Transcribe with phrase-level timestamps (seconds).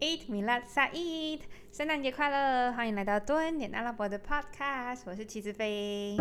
[0.00, 1.42] Eat m i l a t s a e t
[1.72, 2.72] 圣诞节快乐！
[2.72, 6.16] 欢迎来到多恩点阿拉伯的 Podcast，我是齐子飞。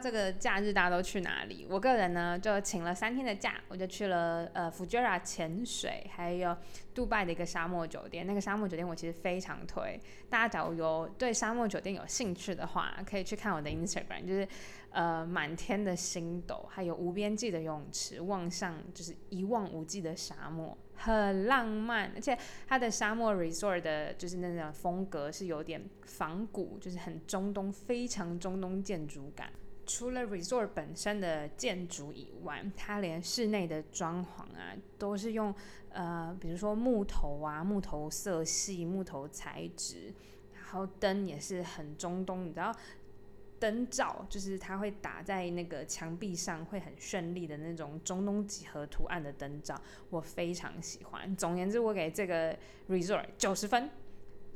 [0.00, 1.66] 这个假日大家都去哪里？
[1.68, 6.56] 我个人呢就请了三天的假，我就去了呃福 r a 潜水，还有
[6.94, 8.26] 杜拜的一个沙漠酒店。
[8.26, 14.48] 那个沙漠酒店我其实非常推，大家假如有对沙漠酒店有兴趣的话，可以去看我的 Instagram，就是
[14.90, 20.76] 呃满天的星斗，还有无边际的泳池，望向就是一望无际的沙漠。
[21.02, 22.36] 很浪漫，而且
[22.66, 29.50] 它的沙漠 resort 的就是那种风格是有点仿古，就是很中东，非常中东建筑感。
[29.92, 35.52] 除了 resort 本身的建筑以外，它连室内的装潢啊，都是用
[35.88, 40.14] 呃，比如说木头啊，木头色系、木头材质，
[40.54, 42.72] 然后灯也是很中东，你知道。
[43.58, 51.36] 灯罩就是它会打在那个墙壁上，会很绚丽的那种中东几何图案的灯罩，我非常喜欢。
[51.36, 52.56] 总言之，我给这个
[52.88, 53.90] resort 九十分。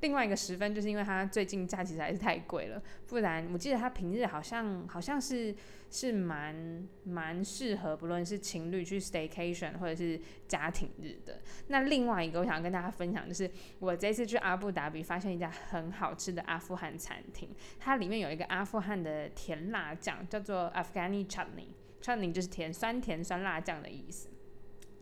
[0.01, 5.55] 另外一个十分，就是因为它最近价其实在是太贵了，不然我记得它平日好像好像是
[5.91, 11.41] 是蛮蛮适合，不论是情侣去 staycation 或者是家庭日的。
[11.69, 24.29] 那另外一个我想跟大家分享，就是我这次去阿布达比发现一家很好吃的阿富汗餐厅，它里面有一个阿富汗的甜辣酱，叫做 Afghani chutney，chutney 就是甜酸甜酸辣酱的意思，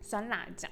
[0.01, 0.71] 酸辣酱。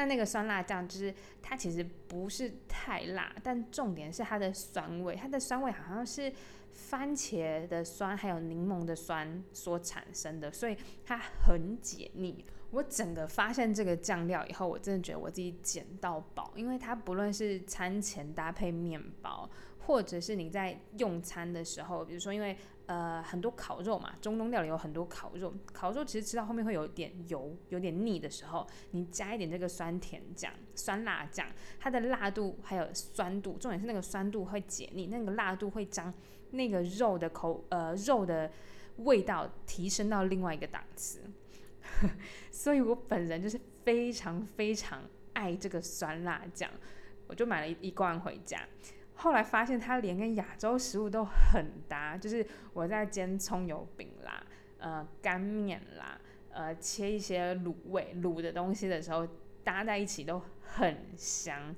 [0.00, 6.32] 那那个酸辣酱就是它其实不是太辣，但重点是它的酸味，它的酸味好像是
[6.72, 12.42] 番茄的酸还有柠檬的酸所产生的，所以它很解腻。
[12.70, 22.56] 我整个发现这个酱料以后，我真的觉得我自己捡到宝，因为它不论是餐前搭配面包，或者是你在用餐的时候，比如说因为。
[22.90, 25.54] 呃，很多烤肉嘛，中东料理有很多烤肉。
[25.72, 31.46] 烤肉其实吃到后面会有点油，有点腻的时候，你加一点这个酸甜酱、酸辣酱，
[31.78, 36.12] 它的辣度还有酸度，重点是那个酸度会解腻，那个辣度会将
[36.50, 38.50] 那个肉的口呃肉的
[38.96, 41.20] 味道提升到另外一个档次。
[42.50, 45.00] 所以我本人就是非常非常
[45.34, 46.68] 爱这个酸辣酱，
[47.28, 48.60] 我就买了一一罐回家。
[49.20, 54.42] 后来发现它连跟亚洲食物都很搭，就是我在煎葱油饼啦，
[54.78, 56.18] 呃干面啦，
[56.50, 59.28] 呃切一些卤味卤的东西的时候
[59.62, 61.76] 搭在一起都很香。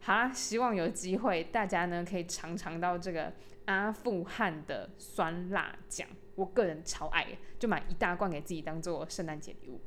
[0.00, 3.32] 好啦，希望有机会大家呢可以尝尝到这个
[3.64, 6.06] 阿富汗的酸辣酱，
[6.36, 7.26] 我个人超爱，
[7.58, 9.80] 就买一大罐给自己当做圣诞节礼物。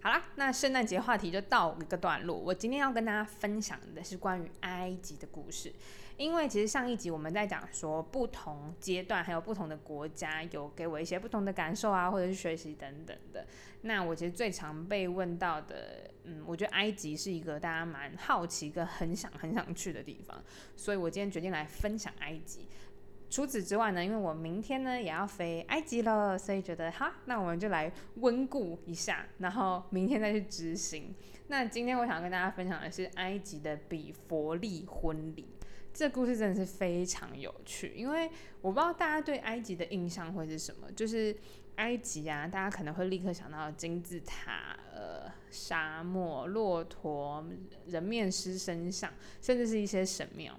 [0.00, 2.36] 好啦，那圣诞节话题就到一个段落。
[2.36, 5.72] 我今天要跟大家分享的是关于埃及的故事，
[6.16, 13.46] 因为其实上一集我们在讲说不同阶段还有不同的国家有给我一些不同的感受啊，或者是学习等等的。
[13.82, 20.42] 那我其实最常被问到的，嗯，我觉得埃及是一个大家蛮好奇跟很想很想去的地方，
[20.76, 22.68] 所以我今天决定来分享埃及。
[23.28, 31.12] 除此之外呢，因为我明天呢也要飞埃及了，所以觉得哈，那我们就来温故一下，然后明天再去执行。
[31.48, 35.46] 那今天我想跟大家分享的是埃及的比佛利婚礼，
[35.94, 38.28] 这故事真的是非常有趣，因为
[38.60, 41.34] 我不知道大家对埃及的印象会是什么，就是
[41.76, 47.42] 埃及啊，大家可能会立刻想到金字塔、呃沙漠、骆驼、
[47.86, 49.10] 人面狮身像，
[49.40, 50.58] 甚至是一些神庙，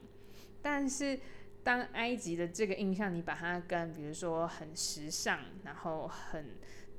[0.61, 1.19] 但是。
[1.65, 6.45] 当埃及的这个印象，你把它跟比如说很时尚，然后很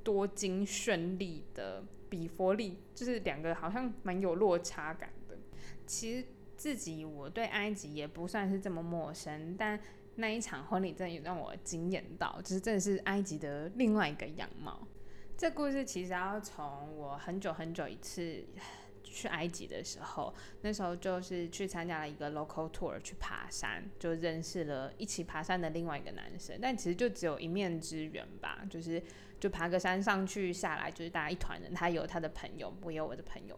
[0.03, 5.37] 多金绚丽的比佛利，就是两个好像蛮有落差感的。
[5.85, 6.27] 其实
[6.57, 9.79] 自己我对埃及也不算是这么陌生，但
[10.15, 14.85] 那一场婚礼真的也让我惊艳到，就是真的是埃及的另外一个样貌。
[15.37, 18.43] 这故事其实要从我很久很久一次。
[19.09, 26.59] 去埃及的时候，那时候就是去参加了一个 local tour，去爬山，就认识了一起爬山的另外一个男生。
[26.61, 29.01] 但其实就只有一面之缘吧，就是
[29.39, 33.57] 就爬个山上去下来，就是大家一团人，他有他的朋友，我有我的朋友。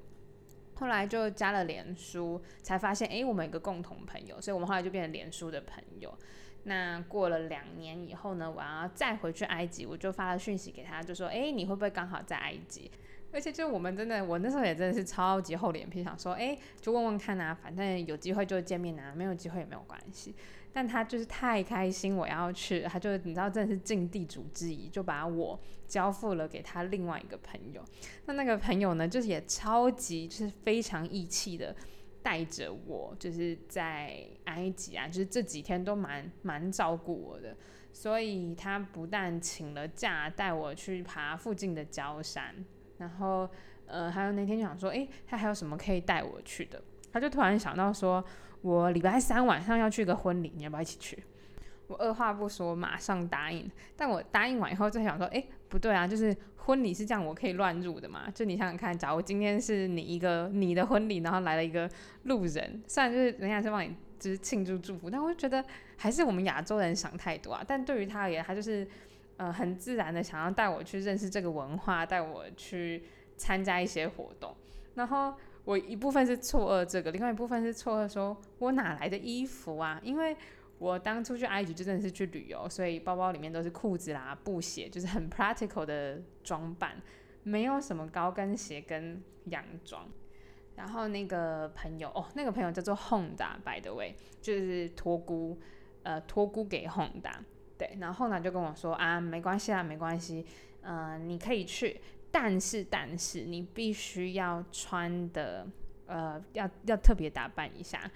[0.80, 6.18] 后来就加了连书，才发现哎，我们有个共同朋友，所以我们后来就变成连书的朋友。
[6.64, 12.90] 那过了两年以后呢，我要再回去埃及，我就发了讯息给他，就说哎，你会不会刚好在埃及？
[13.32, 20.34] 而且就我们真的，我那时候也真的是超级厚脸皮，想说，哎，就问问看啊，反正有机会就见面啊，没有机会也没有关系。
[20.72, 27.84] 但他就是太开心我要去，他就你知道真的是尽地主之谊，就把我交付了给他另外一个朋友。
[28.26, 31.76] 那那个朋友呢，就是也超级就是非常义气的
[32.22, 37.58] 带着我，就是在埃及啊，就是这几天都蛮蛮照顾我的。
[37.92, 42.54] 所以他不但请了假带我去爬附近的焦山，
[43.00, 43.50] 然后
[43.88, 46.80] 呃，还有那天就想说，诶，他还有什么可以带我去的？
[47.12, 48.24] 他就突然想到说，
[48.62, 51.18] 我礼拜三晚上要去个婚礼，你要不要一起去？
[51.88, 53.68] 我二话不说，马上答应。
[53.96, 58.30] 但我答应完以后，就想说，哎，不对啊，就是婚礼是这样，我可以乱入的嘛？
[58.32, 61.90] 就你想想看，假如今天是你一个你的婚礼，然后来了一个
[62.24, 65.66] 路人，虽然就是人家是帮你就是庆祝祝福，但我就觉得
[65.98, 67.64] 还是我们亚洲人想太多啊。
[67.68, 68.88] 但对于他而言，他就是
[69.40, 73.04] 呃很自然的想要带我去认识这个文化，带我去
[73.38, 74.54] 参加一些活动。
[74.96, 75.34] 然后
[75.64, 79.98] 我一部分是错愕这个，另外一部分是错愕说我哪来的衣服啊？
[80.04, 80.36] 因为
[80.78, 87.02] 我当初去埃及就真的是去旅游，所以包包里面都是裤子啦、布鞋，就是很 practical 的装扮，
[87.44, 90.06] 没有什么高跟鞋跟洋装。
[90.76, 95.58] 然后那个朋友哦，那个朋友叫做 Honda，by the way，就是托孤，
[96.04, 97.34] 呃，托孤给 Honda。
[97.80, 100.46] 对，然后后来就跟我说啊，没关系啦，没关系，
[100.82, 102.00] 嗯，你可以去，
[102.30, 105.66] 但是但是你必须要穿的，
[106.06, 108.12] 呃，要要特别打扮一下。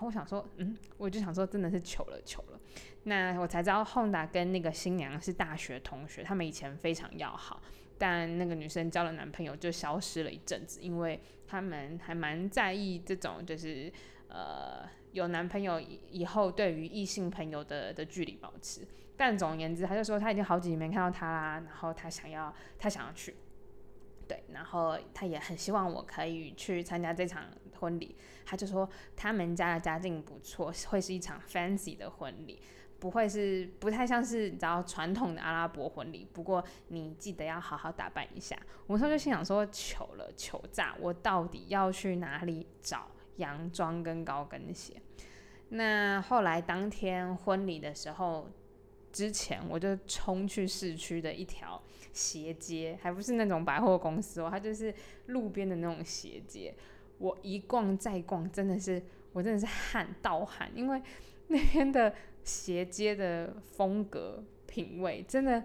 [0.00, 2.58] 我想说，嗯，我就想说，真的是糗了，糗了。
[3.04, 7.62] 那我才知道，Honda 跟那个新娘是大学同学，他们以前非常要好。
[7.98, 13.92] 但那个女生交了男朋友就消失了一阵子，因为他们还蛮在意这种，就是
[14.28, 15.80] 呃有男朋友
[16.10, 18.86] 以后对于异性朋友的的距离保持。
[19.16, 23.36] 但总而言之，他就说他已经好几年没看到他啦，然后他想要，他想要去。
[24.26, 27.44] 对，然后他也很希望我可以去参加这场
[27.78, 28.16] 婚礼。
[28.46, 32.62] 他就说他们家的家境不错，会是一场 fancy 的婚礼，
[32.98, 36.26] 不会是不太像是你知道传统的阿拉伯婚礼。
[36.32, 38.56] 不过你记得要好好打扮一下。
[38.86, 40.96] 我那时候就心想说，糗了，糗炸！
[40.98, 44.94] 我到底要去哪里找洋装跟高跟鞋？
[45.70, 48.48] 那后来当天婚礼的时候。
[49.12, 51.82] 之前我就冲去市区的一条
[52.12, 54.94] 斜街，还不是那种百货公司哦，它就是
[55.26, 56.72] 路边的那种斜街。
[57.18, 61.02] 我一逛再逛，真的是我真的是汗盗汗，因为
[61.48, 65.60] 那边的斜街的风格品味真的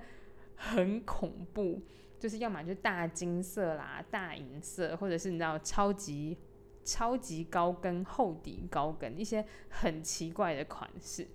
[0.56, 1.80] 很恐怖，
[2.20, 6.36] 就是要么就大金色啦、大银色，或者是你知道超级
[6.86, 11.28] 超级高跟厚底高跟，一些很奇怪的款式。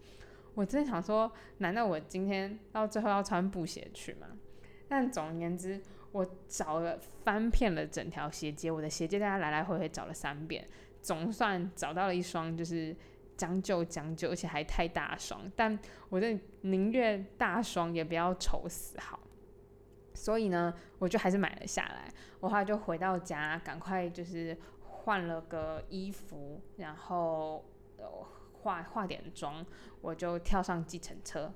[0.54, 4.28] 我真的想说，难道我今天到最后要穿布鞋去吗？
[4.88, 5.80] 但总而言之，
[6.12, 10.66] 我找了翻遍了整条鞋街，我的鞋街大家来来回回找了三遍，
[11.02, 12.96] 总算找到了一双，就是
[13.36, 15.40] 将就将就，而且还太大双。
[15.54, 19.18] 但我的宁愿大双也不要丑死好。
[20.12, 22.12] 所以呢，我就还是买了下来。
[22.40, 24.56] 我后来就回到家，赶快就是
[25.04, 27.64] 换了个衣服，然后。
[28.62, 29.64] 化化点妆，
[30.02, 31.50] 我就跳上计程车，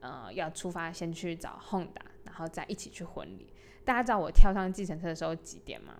[0.00, 3.50] 呃，要出发，先去找 Honda，然后再一起去婚礼。
[3.82, 5.94] 大家知道我跳上计程车的时候几点吗？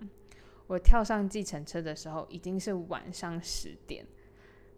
[0.67, 4.07] 我跳上计程车的时候已经是晚上十点。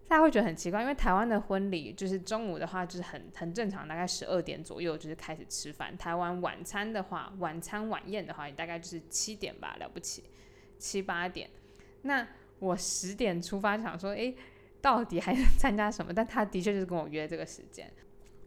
[0.06, 5.98] 大家会觉得很奇怪，因为台湾的婚礼就是中午的话就是很很正常，大概十二点左右就是开始吃饭。
[5.98, 10.30] 台湾晚餐的话，晚餐晚宴的话，大概就是七点吧，了不起，
[10.78, 11.50] 七八点。
[12.02, 12.26] 那
[12.58, 14.36] 我十点出发，想说，诶。
[14.82, 16.12] 到底还能 参加什么？
[16.12, 17.88] 但他的确就是跟我约这个时间，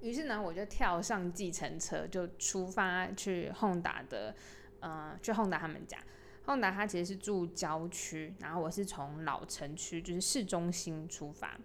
[0.02, 4.36] 于是呢，我就跳上计程车，就出发去宏达的，
[4.82, 5.98] 呃，去宏达他们家。
[6.44, 11.58] 宏达他其实是住郊区，然后我是从老城区，就是市中心出发。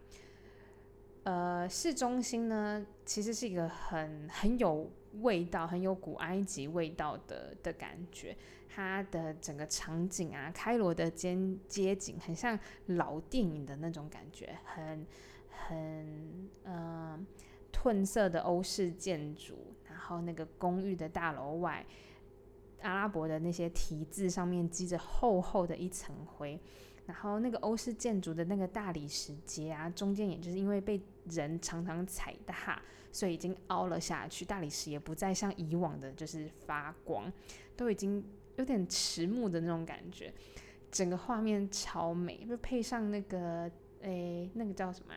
[1.25, 4.89] 呃，市中心呢，其实是一个很很有
[5.23, 8.37] 味道、很有古埃及味道的的感觉。
[8.73, 11.37] 它的整个场景啊，开罗的街
[11.67, 15.05] 街景很像老电影的那种感觉，很
[15.51, 17.27] 很嗯
[17.73, 21.85] 褪色的欧式建筑，然后那个公寓的大楼外，
[22.83, 26.57] 阿拉伯的那些题字上面积着厚厚的一层灰，
[27.07, 37.33] 然后那个欧式建筑的那个大理石街啊，中间也就是因为被人常常踩踏，所以已经凹了下去，大理石也不再像以往的就是发光，
[37.77, 38.25] 都已经。
[38.61, 40.33] 有点迟暮的那种感觉，
[40.93, 43.71] 整个画面超美，就配上那个
[44.03, 45.15] 诶，那个叫什么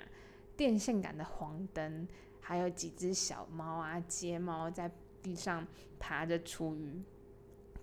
[0.55, 2.07] 电线杆的黄灯，
[2.39, 4.89] 还有几只小猫啊，街猫在
[5.21, 5.67] 地上
[5.99, 7.01] 爬着出鱼，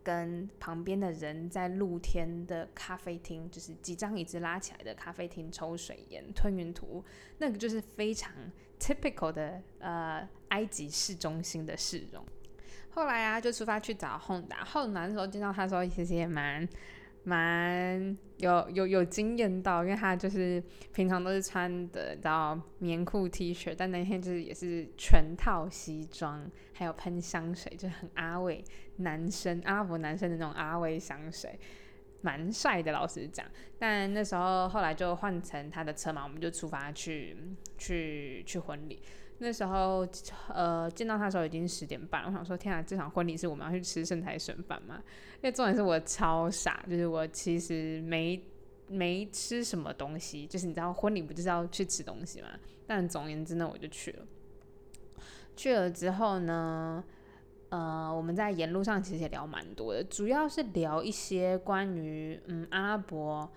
[0.02, 7.05] 跟旁边的人在露天的咖啡厅，就是几张椅子拉起来的咖啡厅抽水烟、吞云吐雾，
[7.38, 8.33] 那个就是非常
[8.79, 12.25] typical 的呃埃及市中心的市容。
[12.90, 14.64] 后来啊，就出发去找 Honda。
[14.64, 16.68] 后来的时候见到他的时候，其实也蛮
[17.23, 28.64] 蛮有有有惊艳到，因为他就是平常都是穿的，到棉裤 T 恤，但那天就是也是全套西装，还有喷香水，就很阿伟
[28.97, 31.59] 男生阿伯男生的那种阿伟香水，
[32.23, 33.47] 蛮帅的，老实讲。
[33.78, 37.37] 但那时候后来就换成他的车嘛，我们就出发去
[37.78, 39.02] 去去婚礼。
[39.42, 40.06] 那时候，
[40.49, 45.02] 呃，见到他的时候已经十点半，我想说，天啊，这场婚礼是我们要去吃圣台神饭吗？
[45.37, 48.44] 因为重点是我超傻，就是我其实没
[48.87, 52.49] 没吃什么东西，就是你知道婚礼不就是要去吃东西吗？
[52.87, 54.26] 但总而言之呢，我就去了。
[55.56, 57.02] 去了之后呢，
[57.70, 63.50] 呃，我们在沿路上其实也聊蛮多的，主要是聊一些关于嗯阿拉伯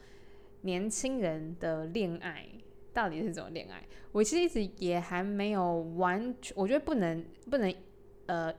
[0.61, 2.47] 年轻人的恋爱。
[2.93, 3.83] 到底是怎么恋爱？
[4.11, 7.73] 我其实一直也还没有完全，我觉得不能不能
[8.27, 8.53] 呃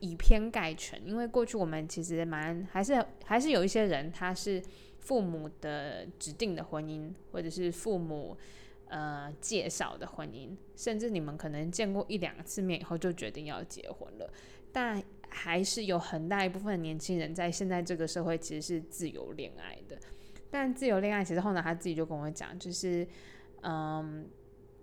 [0.00, 4.60] 以偏概全，因为过去我们其实蛮还是还是有一些人他是
[4.98, 8.36] 父母的指定的婚姻，或者是父母
[8.88, 14.28] 呃介绍的婚姻，甚至你们可能见过一两次面以后就决定要结婚了，
[14.72, 19.96] 但还是有很大一部分年轻人在现在这个社会其实是自由恋爱的，
[20.50, 23.06] 但自由恋爱其实后来他自己就跟我讲，就是。
[23.62, 24.28] 嗯，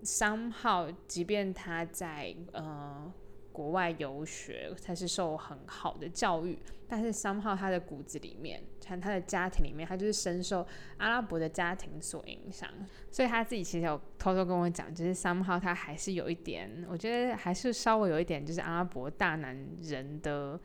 [0.02, 3.12] 三号，即便他在呃
[3.52, 10.66] 国外游学，他是受很好的教育，但是三号他的骨子里面，看他的家庭里面，他就是深受
[10.98, 12.68] 阿拉伯的家庭所影响，
[13.10, 20.60] 所以他自己其实有偷偷跟我讲，就是三号他还是有一点，我觉得还是稍微有一点，就是阿拉伯大男人的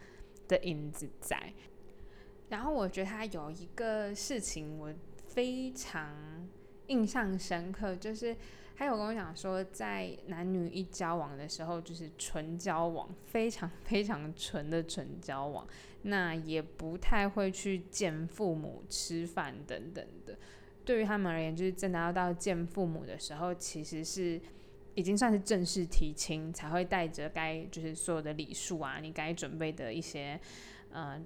[0.49, 1.53] 的影子在。
[2.49, 4.93] 然后我觉得他有一个事情，我
[5.27, 6.49] 非常。
[6.91, 8.35] 印象深刻，就是
[8.75, 15.65] 他有跟我讲说，在男女一交往的时候，就是纯交往，非常非常纯的纯交往，
[16.01, 20.37] 那也不太会去见父母、吃饭等等的。
[20.83, 24.41] 对于他们而言，就是真的要到见父母的时候，其实是
[24.95, 30.37] 已经算是正式提亲，才会带着该就是所有的礼数啊，你该准备的一些
[30.91, 31.21] 呃。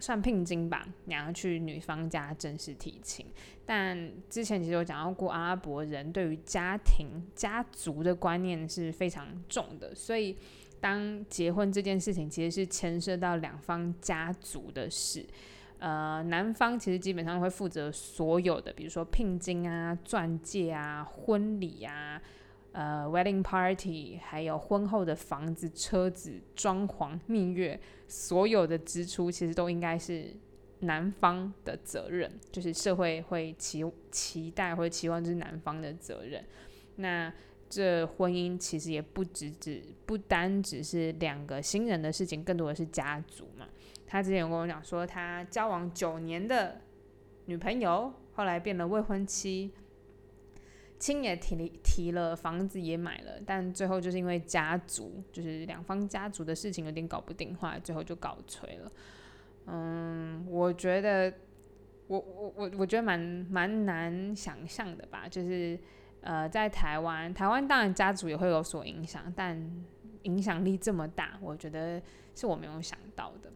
[0.00, 3.26] 算聘金吧，你要去女方家正式提亲。
[3.66, 10.36] 但之前其实有讲到过，阿拉伯人对于家庭、家族的观念是非常重的，所以
[10.80, 15.24] 当结婚这件事情其实是牵涉到两方家族的事。
[15.78, 22.20] 呃，男方其实基本上会负责所有的，比如说聘金啊、钻戒啊、婚礼啊。
[22.76, 30.34] 呃，wedding party，还有婚后的房子、车子、装潢、蜜月，所有的支出其实都应该是
[30.80, 36.44] 男方的责任，就是社会会期期待或者期望这是男方的责任。
[36.96, 37.32] 那
[37.70, 43.68] 这婚姻其实也不只只不单只是两个新人的事情，更多的是家族嘛。
[44.04, 46.80] 他之前有跟我讲说，他交往九年的
[47.44, 49.70] 女朋友后来变了未婚妻。
[50.98, 58.92] 亲也提了提了，房子也买了，但最后就是因为家族，就是两方家族的事情有点搞不定，后来最后就搞锤了。
[59.66, 61.32] 嗯，我觉得，
[62.06, 63.18] 我我我我觉得蛮
[63.50, 65.78] 蛮难想象的吧，就是
[66.20, 69.58] 呃，在台湾，台湾当然家族也会有所影响，但
[70.22, 72.00] 影响力这么大，我觉得
[72.34, 73.50] 是我没有想到的。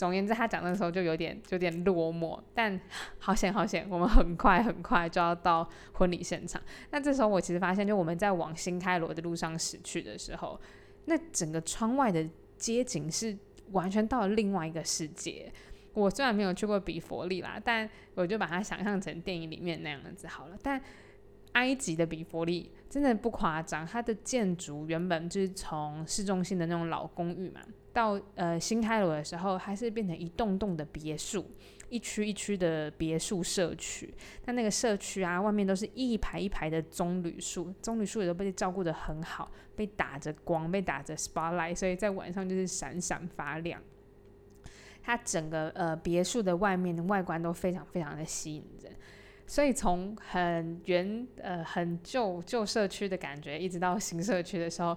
[0.00, 2.80] 总言之，他讲的时候就有点有点落寞，但
[3.20, 6.58] 好险好险，我们很快很快就要到婚礼现场。
[6.90, 10.58] 那这时候我其实发现，就我们在往新开罗的路上驶去的时候，
[11.04, 12.26] 那整个窗外的
[12.56, 13.36] 街景是
[13.72, 15.52] 完全到了另外一个世界。
[15.92, 20.56] 我虽然没有去过比佛利啦，但我就把它想象成电影里面那样子好了。
[20.62, 20.80] 但
[21.52, 27.60] 埃及的比佛利真的不夸张，它的建筑原本就是从市中心的那种老公寓嘛。
[27.92, 31.44] 到呃新开罗的时候，还是变成一栋栋的别墅，
[31.88, 34.12] 一区一区的别墅社区。
[34.44, 43.80] 但那个社区啊，外面都是一排一排的棕榈树，棕榈树也都被照顾得很好，被打着光，被打着 spotlight，所以在晚上就是闪闪发亮。
[45.02, 48.92] 它整个呃别墅的外面的外观都非常非常的吸引人，
[49.50, 54.96] 所以从很原呃很旧旧社区的感觉，一直到新社区的时候。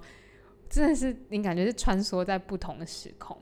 [0.69, 3.37] 真的是你感觉是穿梭在不同的时空。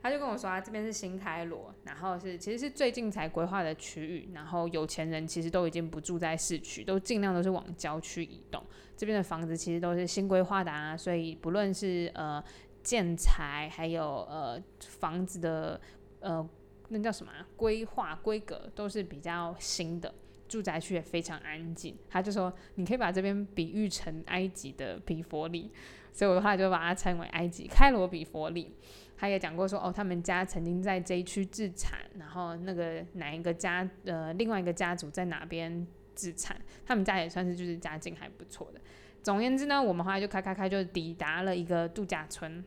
[0.00, 8.62] 他就跟我说啊，这边是新开罗，然后是其实是最近才规划的区域，然后有钱人其实都已经不住在市区，都尽量都是往郊区移动。
[8.96, 12.42] 这边的房子其实都是新规划的啊，所以不论是呃
[12.84, 15.80] 建材，还有呃房子的
[16.20, 16.48] 呃
[16.90, 20.14] 那叫什么规划规格，都是比较新的。
[20.48, 21.96] 住宅区也非常安静。
[22.08, 25.70] 他就说，你可以把这边比喻成埃及的比佛利。
[26.12, 28.74] 所以我的话就把它称为埃及开罗比佛利。
[29.18, 38.80] 他也讲过说，哦，他们家曾经在这一区自产，然后那个哪一个家呃，另外一个家族在哪边自产，他们家也算是就是家境还不错的。
[39.22, 42.64] 总而言之呢，我们后来就开开开就抵达了一个度假村，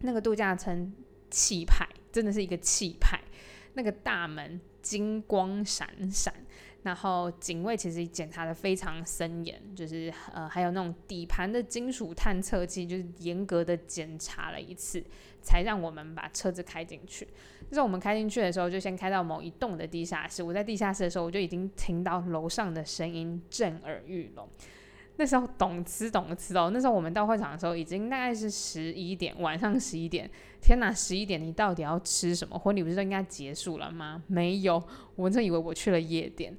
[0.00, 0.92] 那个度假村
[1.30, 3.18] 气派真的是一个气派，
[3.72, 6.34] 那个大门金光闪闪。
[6.86, 15.02] 然后警卫其实检查的非常森严，就是呃还有那种底盘的金属探测器，就是严格的检查了一次，
[15.42, 17.26] 才让我们把车子开进去。
[17.68, 20.44] 就是我们开进去的时候，就先开到某一栋的地下室。
[20.44, 24.48] 我在地下室的时候，我就已经听到楼上的声音震耳欲聋。
[25.18, 30.30] 那时候懂吃懂吃哦，那时候我们到会场的时候已经大概是十一点，晚上十一点。
[30.60, 32.58] 天哪，十一点你到底要吃什么？
[32.58, 34.22] 婚礼不是都应该结束了吗？
[34.26, 34.82] 没有，
[35.14, 36.56] 我真以为我去了夜店。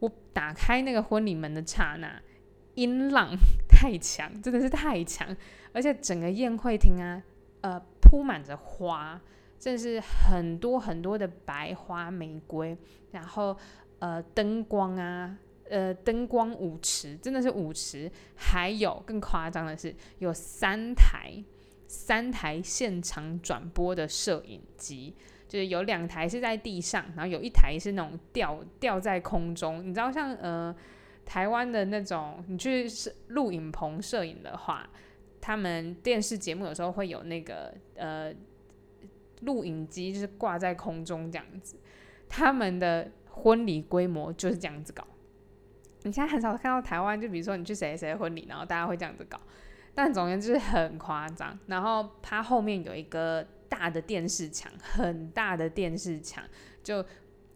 [0.00, 2.20] 我打开那个婚礼门的刹那，
[2.74, 3.34] 音浪
[3.68, 5.34] 太强，真的是太强，
[5.72, 7.22] 而且整个宴会厅啊，
[7.62, 9.18] 呃，铺满着花，
[9.58, 12.76] 真是很多很多的白花玫瑰，
[13.12, 13.56] 然后
[14.00, 15.38] 呃灯光啊。
[15.68, 21.42] 呃，灯光舞池真的是舞池，还有更夸张的是，有三台
[21.86, 25.14] 三台现场转播的摄影机，
[25.48, 29.86] 就是有两台是在地上，然后有一台是那种吊吊在空中。
[29.86, 30.74] 你知道，像呃
[31.24, 32.86] 台湾的那种，你去
[33.28, 34.88] 录影棚摄影的话，
[35.40, 38.32] 他们电视节目有时候会有那个呃
[39.40, 41.76] 录影机，就是挂在空中这样子。
[42.28, 45.06] 他们的婚礼规模就是这样子搞。
[46.06, 49.40] 你现在很少看到台湾，就比如说你去谁谁婚礼，然后大家会这样子搞，
[49.92, 51.58] 但总言之很夸张。
[51.66, 56.44] 然后它后面有一个大的电视墙，很大的电视墙，
[56.80, 57.04] 就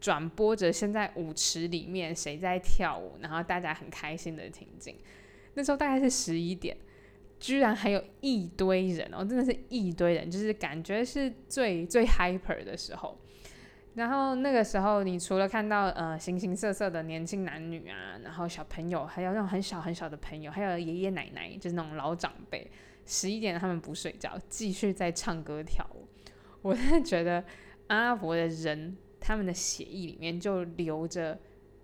[0.00, 4.96] 转播着现在舞池里面谁在跳舞，然后大家很开心的情景。
[5.54, 6.76] 那时候大概是十一点，
[7.38, 13.16] 居然还有一堆人哦，真的是一堆人，就是感觉是最最 hyper 的时候。
[13.94, 22.70] 然后那个时候，你除了看到呃形形色色的年轻男女啊，然后小朋友，还有那种很小很小的朋友，还有爷爷奶奶，就是那种老长辈，
[23.04, 26.06] 十一点他们不睡觉，继续在唱歌跳舞。
[26.62, 27.44] 我真的觉得
[27.88, 31.36] 阿拉伯的人，他们的血液里面就流着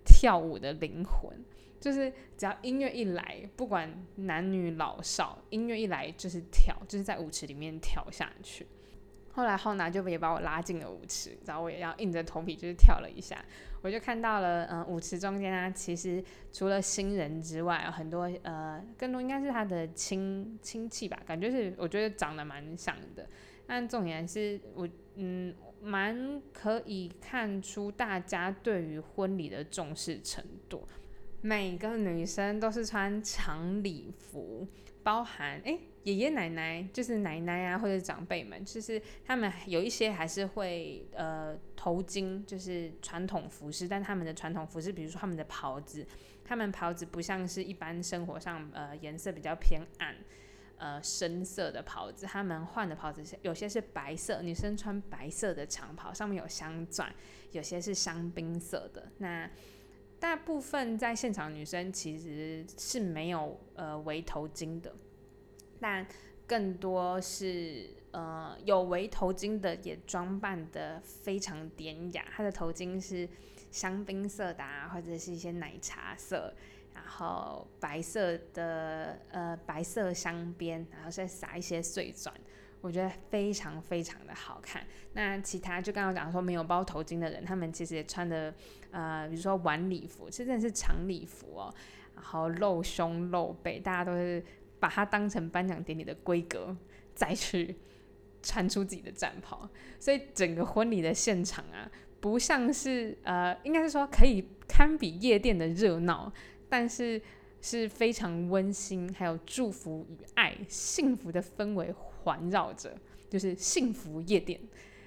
[0.04, 1.37] 跳舞的灵魂，
[1.80, 8.64] 就是只要音乐一来，不管男女老少，音乐一来就是跳，就是在舞池里面跳下去。
[9.37, 13.44] 后来浩南就也把我拉进了舞池，然后我也要硬着头皮就是跳了一下，
[13.83, 23.29] 我就看到了，嗯，舞池中间啊，其实除了新人之外，很多呃，更多应该是他的亲亲戚吧，感觉是我觉得长得蛮像的。
[23.66, 30.88] 但重点是我，嗯，蛮可以看出大家对于婚礼的重视程度，
[31.42, 34.66] 每个女生都是穿长礼服。
[35.03, 43.88] 包含哎，爷爷奶奶就是奶奶啊，或者长辈们，就是他们有一些还是会呃头巾，就是传统服饰。
[43.88, 46.06] 但他们的传统服饰，比如说他们的袍子，
[46.44, 50.14] 他们袍子不像是一般生活上呃颜色比较偏暗
[50.76, 57.08] 呃深色的袍子，他们换的袍子有些是白色，女生穿白色的长袍，上面有镶钻；
[57.50, 59.10] 有些是香槟色的。
[59.18, 59.50] 那
[60.20, 64.94] 大部分在现场女生其实是没有呃围头巾的，
[65.80, 66.06] 但
[66.46, 72.24] 更多是呃有围头巾的，也装扮的非常典雅。
[72.36, 73.28] 她的头巾是
[73.70, 76.54] 香槟色的啊，或者是一些奶茶色，
[76.94, 82.34] 然后白色的呃白色镶边，然后再撒一些碎钻。
[82.82, 84.86] 我觉得非常非常的好看。
[85.14, 88.54] 那其他就刚刚讲说没有包头巾的人，他们其实也穿的
[88.92, 91.74] 呃，比如说晚礼服，其实真的是长礼服哦，
[92.14, 94.44] 然后露胸露背，大家都是
[94.78, 96.76] 把它当成颁奖典礼的规格
[97.14, 97.76] 再去
[98.42, 99.68] 穿出自己的战袍。
[99.98, 106.32] 所以整个婚礼的现场啊，不像是呃，应该是说可以堪比夜店的热闹，
[106.68, 107.20] 但是
[107.60, 111.94] 是非常温馨，还有祝福与爱、幸福的氛围。
[112.26, 112.92] 环绕着
[113.30, 114.60] 就是幸福夜店，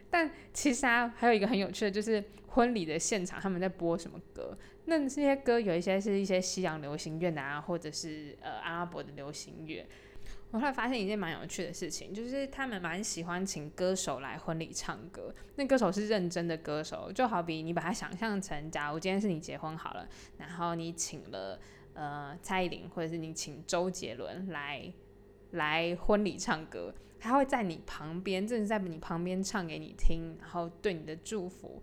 [0.10, 2.24] 但其实啊，还有一个很有趣的，就是
[2.60, 4.58] 婚礼的现场他们在播什么歌？
[4.84, 9.88] 那这些歌有一些是一些西洋流行乐啊，或者是呃阿拉伯的流行乐。
[10.52, 15.34] 我后来发现一件蛮有趣的事情，就是他们蛮喜欢请歌手来婚礼唱歌。
[15.56, 20.06] 那歌手是认真的歌手，就好比你把它想象成，假如今天是你结婚好了，
[20.38, 21.58] 然后你请了
[21.94, 24.92] 呃蔡依林，或者是你请周杰伦来
[25.52, 26.94] 来婚礼唱歌。
[27.22, 31.82] 他会在你旁边，正是在你旁边唱给你听，然后对你的祝福。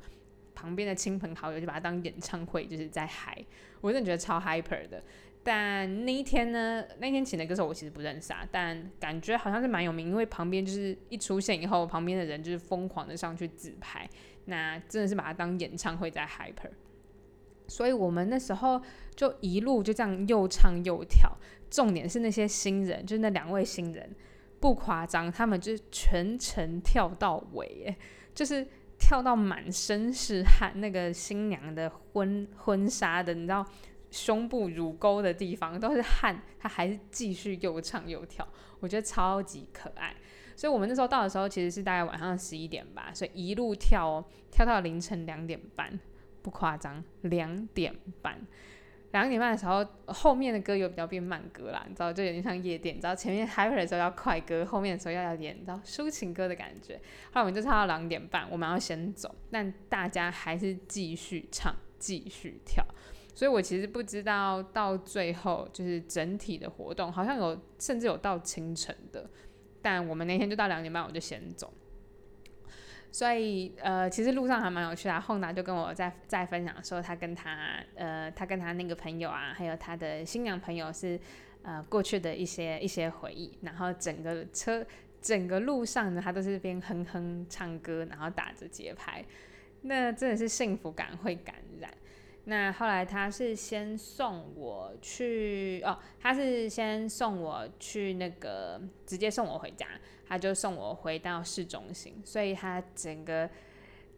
[0.57, 3.45] 旁边的亲朋好友就把它当演唱会，就是在嗨。
[3.81, 5.01] 我真的觉得超 hyper 的。
[5.45, 14.11] 但那一天呢，那天请的歌手我其实不认识啊，但感觉好像是蛮有名，因为旁边就是一出现以后，旁边的人就是疯狂的上去自拍，
[14.47, 16.71] 那真的是把它当演唱会在 hyper。
[17.69, 18.83] 所以我们那时候
[19.15, 21.31] 就一路就这样又唱又跳，
[21.71, 24.15] 重点是那些新人，就是那两位新人，
[24.59, 27.97] 不夸张，他们就是全程跳到尾，哎，
[28.35, 28.67] 就是
[29.07, 33.65] 跳到满身是汗，那个新娘的婚婚纱的，你知道。
[34.09, 38.47] 胸部乳沟的地方都是汗，她还是继续又唱又跳，
[38.81, 40.15] 我觉得超级可爱。
[40.55, 45.99] 所以我们那时候到的时候其实是大概晚上十一点吧，所以一路跳哦，跳到凌晨两点半，
[46.41, 48.41] 不夸张，两点半。
[49.13, 56.97] 两点半的时候，后面的歌有比较变慢歌啦，你知道，就有点像夜店，你知道前面 hyper 的时候要快歌，后面的时候要要点，你知道抒情歌的感觉。
[57.27, 62.85] 后来我们就唱到两点半，我们要先走，但大家还是继续唱，继续跳。
[63.35, 69.29] 所以我其实不知道到最后就是整体的活动，好像有甚至有到清晨的，
[69.81, 71.73] 但我们那天就到两点半我就先走。
[73.11, 75.21] 所以呃，其实路上还蛮有趣的。
[75.21, 81.19] 后来就跟我在在分享说，他跟他呃，他跟他那个朋友啊，还有他的新娘朋友是
[81.63, 83.57] 呃过去的一些一些回忆。
[83.63, 84.85] 然后整个车
[85.21, 89.25] 整个路上呢，他都是边哼哼唱歌，然后打着节拍，
[89.83, 91.91] 那真的是幸福感会感染。
[92.49, 99.85] 那后来他是先送我去哦，他是先送我去那个直接送我回家，
[100.29, 103.49] 他就送我回到市中心，所以他整个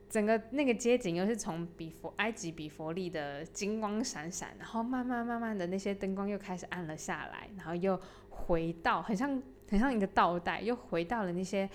[0.09, 11.69] 整个那个街景又是从比佛埃及比佛利的金光闪闪，然后慢慢慢慢的那些灯光又开始暗了下来，然后又回到很像很像一个倒带，又回到了那些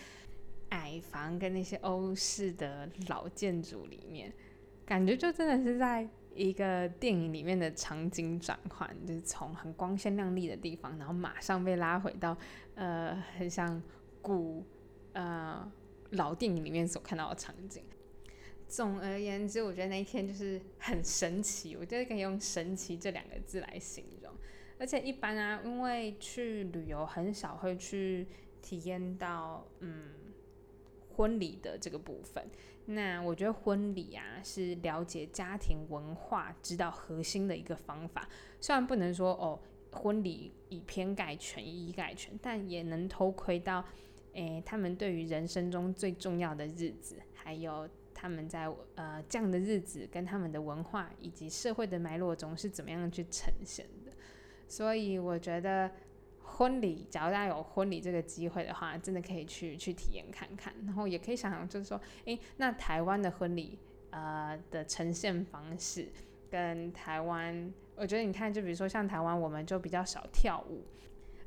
[0.70, 4.34] 矮房跟那些欧式的老建筑里面，
[4.86, 6.08] 感觉就真的是在。
[6.36, 12.36] 一个电影里面的场景转换，就是从很光鲜亮丽的地方，然后马上被拉回到
[12.74, 13.80] 呃很像
[14.24, 14.66] 古
[15.12, 15.72] 呃
[16.10, 17.84] 老电影里面所看到的场景。
[18.68, 24.34] 总而言之，我觉得那一天就是很神奇，我觉得可以用“神奇”这两个字来形容。
[24.80, 28.28] 而且一般啊，因为去旅游很少会去
[28.64, 30.14] 体验到嗯
[31.16, 32.50] 婚礼的这个部分。
[32.86, 38.28] 那我觉得婚礼啊是了解家庭文化、知道核心的一个方法。
[38.60, 39.60] 虽然不能说哦，
[39.92, 43.86] 婚礼以偏概全、以一概全，但也能偷窥到，
[44.34, 54.12] 诶，他们对于人生中最重要的日子，还有他们在呃这样的日子跟他们的文化以及社会的脉络中是怎么样去呈现的。
[54.68, 55.90] 所以我觉得。
[56.46, 63.80] 婚礼，假如大家有婚礼这个机会的话，真的可以去去体验看看，然后也可以想想，就是说，诶，那台湾的婚礼，
[64.12, 66.10] 呃的呈现方式
[66.52, 70.84] 跟台湾，我觉得你看，就比如说像台湾，我们就比较少跳舞，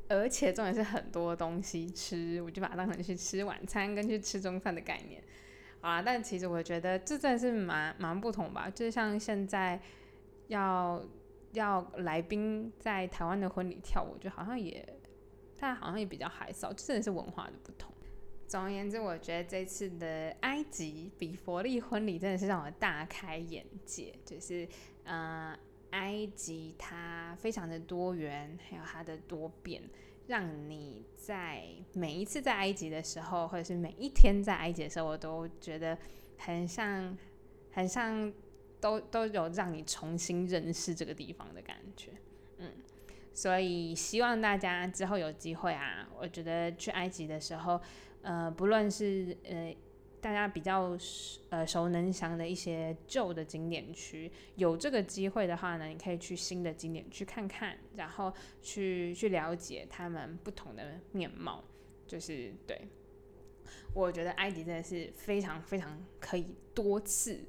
[0.09, 5.23] 而且重点是很多东西吃，我就把它当成去吃晚餐跟去吃中餐的概念，
[5.81, 9.81] 好啦，但其实我觉得这真是蛮蛮不同吧，就像现在
[10.49, 11.05] 要。
[11.53, 14.87] 要来宾在台湾的婚礼跳舞，就好像也，
[15.59, 17.91] 大家好像也比较害臊，真的是文化的不同。
[18.47, 24.69] 总而言之，我觉得这次的埃及比佛利婚礼真的是让我大开眼界，就是
[25.05, 25.59] 呃，
[25.91, 29.83] 埃及它非常的多元，还有它的多变，
[30.27, 35.97] 让你在每一次在埃及的时候，或者是每一天在埃及的时候，我都觉得
[36.39, 37.17] 很像，
[37.73, 38.33] 很像。
[38.79, 42.11] 都都有让你重新认识这个地方的感觉，
[42.59, 42.71] 嗯，
[43.33, 47.81] 所以希望大家之后有机会啊，我觉得去埃及的时候，
[48.21, 49.75] 呃，不论是呃
[50.27, 50.99] 大家比较
[51.51, 61.63] 呃熟能详的一些旧的景点区，有这个机会的话呢，你可以去新的景点去看看，然后去去了解他们不同的面貌，
[62.09, 62.89] 就是对，
[63.95, 67.41] 我觉得埃及真的是非常非常可以多次。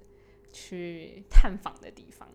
[0.53, 2.27] 去探访的地方，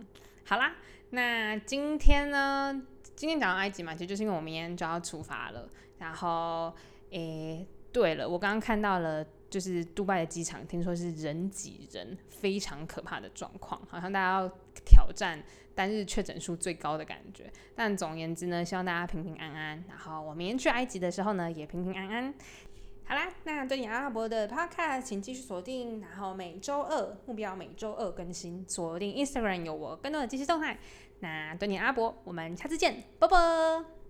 [0.45, 0.77] 好啦，
[1.11, 2.87] 那今天呢？
[3.17, 5.69] 今天讲到埃及嘛，其实就是因为我明天就要出发了。
[5.99, 6.73] 然后，
[7.11, 14.49] 诶，对了，我刚刚看到了，就是杜拜的机场，听说是人挤人，非常可怕的状况，好像大家要
[14.83, 15.39] 挑战
[15.75, 17.53] 单日确诊数最高的感觉。
[17.77, 19.85] 但总而言之呢，希望大家平平安安。
[19.87, 22.35] 然后我明天去埃及的时候呢，也平平安安。
[23.05, 30.79] 好啦，那对你阿拉伯的 podcast，请继续锁定，然后每周二目标每周二更新，锁定 Instagram 有我更多的即时动态。
[31.21, 34.02] 那对你阿拉伯，我们下次见，拜拜。